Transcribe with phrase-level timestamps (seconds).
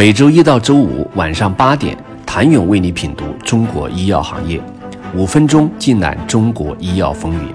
[0.00, 4.58] 每周一到周五晚上八点，谭勇为你品读中国医药行业，
[5.14, 7.52] 五分钟尽览中国医药风云。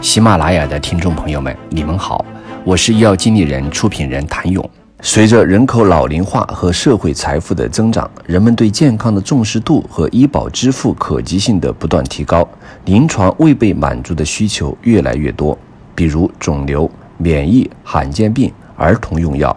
[0.00, 2.24] 喜马拉雅的听众朋友们，你们好，
[2.62, 4.70] 我是医药经理人、出品人谭勇。
[5.00, 12.48] 随着人口老龄化和社会财富的增长，人们对健康的重视度和医保支付可及性的不断提高，
[12.84, 15.58] 临床未被满足的需求越来越多，
[15.96, 16.88] 比如肿瘤、
[17.18, 19.56] 免疫、罕见病、儿童用药，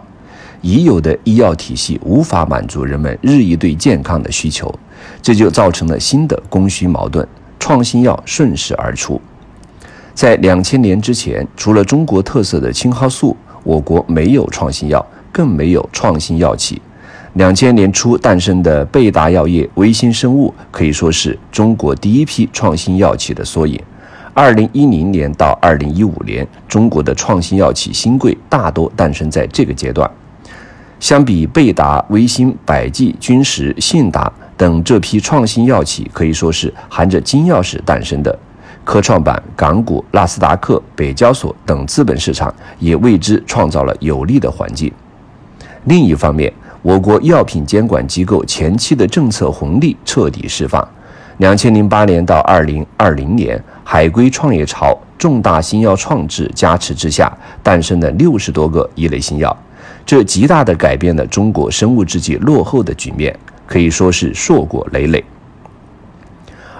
[0.64, 4.74] 已有的医药体系无法满足人们日益对健康的需求，
[5.20, 7.24] 这就造成了新的供需矛盾，
[7.60, 9.20] 创新药顺势而出。
[10.14, 15.06] 在两千年之前，除了中国特色的青蒿素，我国没有创新药。
[15.34, 16.80] 更没有创新药企。
[17.32, 23.76] 两千年初诞生的贝达药业、微星生物可以说是中国第一批创新药企的缩影。
[24.32, 30.08] 二零一零年到二零一五年，中国的创新药企新贵大多诞生在这个阶段。
[31.00, 38.38] 相比贝达、微星、百济、君实、信达等这批创新药企，可以说是含着金钥匙诞生的。
[38.84, 44.92] 科创板、港股、纳斯达克、北交所等资本市场也为之创造了有利的环境。
[45.84, 50.86] 另一方面，我国药品监管机构前期的政策红利彻底释放。
[51.38, 57.32] 两千零八年到二零二零年，海归创业潮、重大新药创制加持之下，
[57.62, 59.56] 诞生了六十多个一类新药，
[60.06, 63.34] 这极大地改变了中国生物制剂落后的局面，
[63.66, 65.24] 可以说是硕果累累。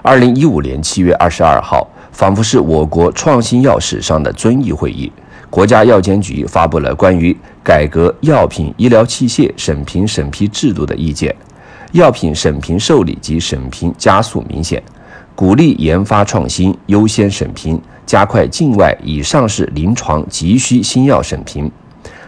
[0.03, 5.11] 二零一五年七月二十二号，仿佛是我国创新药史上的遵义会议。
[5.49, 11.35] 国家药监局发布了关于改革药品医疗器械审评审批制度的意见，
[11.93, 14.83] 药品审评受理及审评加速明显，
[15.35, 21.71] 鼓励研发创新优先审评，加快境外已上市临床急需新药审评，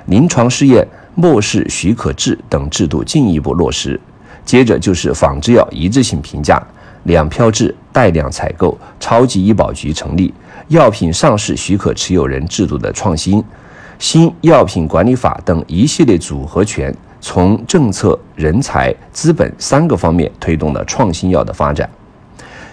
[0.06, 4.00] 临床试验末世许可制等制度进一步落实。
[4.44, 6.62] 接着就是仿制药一致性评价。
[7.04, 10.34] 两票制、带量采购、超级医保局成立、
[10.66, 13.40] 药品上市许可持有人制度的创新、
[13.96, 21.89] 新药品管理法等一系列组合拳，从政策、人才、资本三个方面推动了创新药的发展。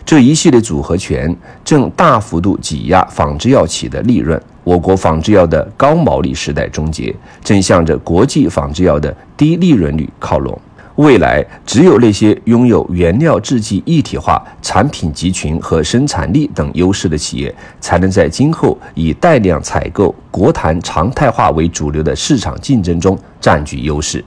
[0.03, 7.13] 这一系列组合拳正大幅度挤压仿制药企的利润，我国仿制药的高毛利时代终结，
[7.43, 10.59] 正向着国际仿制药的低利润率靠拢。
[10.97, 24.23] 未来，只有那些拥有原料制剂一体化、产品集群和生产力等优势的企业，才能在今后以带量采购、国谈常态化为主流的市场竞争中占据优势。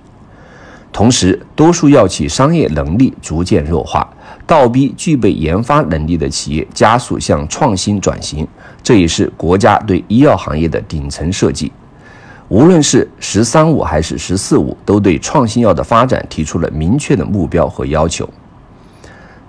[0.96, 4.08] 同时，多数药企商业能力逐渐弱化，
[4.46, 8.48] 倒逼具备研发能力的企业加速向创新转型，
[8.82, 11.70] 这也是国家对医药行业的顶层设计。
[12.48, 18.26] 无论是“十三五”还是“十四五”，都对创新药的发展提出了明确的目标和要求。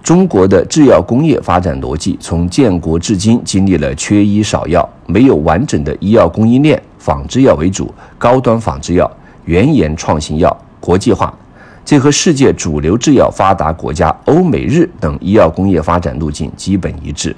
[0.03, 9.09] 中国的制药工业发展逻辑从建国至今经历了缺医少药、没有完整的医药供应链、仿制药为主、高端仿制药、
[9.45, 11.33] 原研创新药、国际化，
[11.83, 17.35] 这和世界主流制药发达国家欧美日等医药工业发展路径基本一致。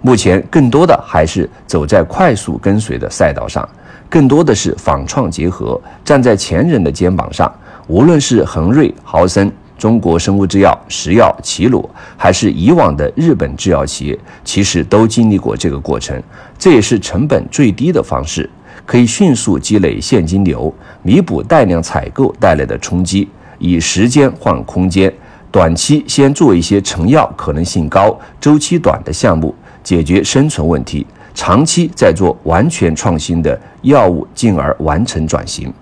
[0.00, 3.68] 目前，更多的还是走在快速跟随的赛道上。
[4.08, 7.50] 更多的是仿创结合，站在前人的肩膀上。
[7.86, 16.20] 无论是恒瑞、豪森、中国生物制药、石药、齐鲁，还是以往的日本制药企业，其实都经历过这个过程。
[16.58, 18.48] 这也是成本最低的方式，
[18.84, 20.72] 可以迅速积累现金流，
[21.02, 23.28] 弥补带量采购带来的冲击，
[23.58, 25.12] 以时间换空间。
[25.50, 29.54] 短期先做一些成药可能性高、周期短的项目，
[29.84, 31.06] 解决生存问题。
[31.34, 35.72] 长期在做完全创新的药物，进而完成转型，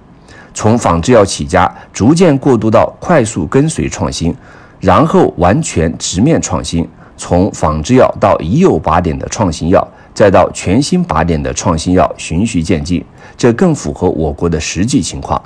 [0.53, 4.35] 从仿制药起家，逐渐过渡到快速跟随创新，
[4.81, 6.89] 然后完全直面创新。
[7.17, 9.87] 从仿制药到已有靶点的创新药，
[10.21, 13.03] 再到全新靶点的创新药，循序渐进，
[13.39, 15.43] 这更符合我国的实际情况。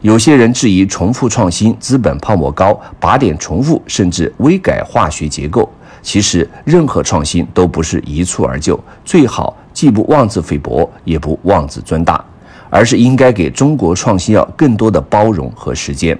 [0.00, 5.70] 有些人质疑重复创新资本泡沫高，靶点重复甚至微改化学结构。
[6.02, 12.24] 其实，任何创新都不是一蹴而就，最好既不妄自菲薄，也不妄自尊大，
[12.68, 16.18] 而是应该给中国创新药更多的包容和时间。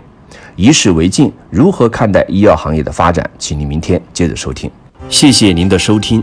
[0.55, 3.29] 以史为镜，如何看待医药行业的发展？
[3.41, 4.71] 请您明天接着收听。
[5.09, 6.23] 谢谢您的收听。